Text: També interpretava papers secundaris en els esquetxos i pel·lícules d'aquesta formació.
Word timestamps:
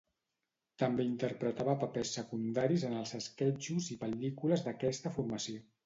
També 0.83 1.05
interpretava 1.09 1.75
papers 1.85 2.15
secundaris 2.19 2.87
en 2.91 2.99
els 3.03 3.15
esquetxos 3.21 3.93
i 3.97 4.03
pel·lícules 4.05 4.69
d'aquesta 4.71 5.19
formació. 5.21 5.69